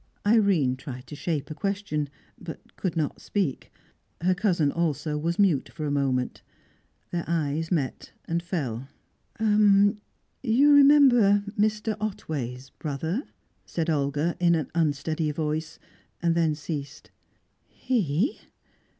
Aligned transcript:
Irene 0.25 0.75
tried 0.77 1.05
to 1.05 1.15
shape 1.15 1.51
a 1.51 1.53
question, 1.53 2.09
but 2.39 2.75
could 2.75 2.97
not 2.97 3.21
speak. 3.21 3.71
Her 4.21 4.33
cousin 4.33 4.71
also 4.71 5.15
was 5.15 5.37
mute 5.37 5.69
for 5.69 5.85
a 5.85 5.91
moment. 5.91 6.41
Their 7.11 7.23
eyes 7.27 7.71
met, 7.71 8.11
and 8.25 8.41
fell. 8.41 8.87
"You 9.39 10.73
remember 10.73 11.43
Mr. 11.55 11.95
Otway's 12.01 12.71
brother?" 12.79 13.21
said 13.67 13.91
Olga, 13.91 14.35
in 14.39 14.55
an 14.55 14.71
unsteady 14.73 15.29
voice, 15.29 15.77
and 16.19 16.33
then 16.33 16.55
ceased. 16.55 17.11
"He? 17.67 18.39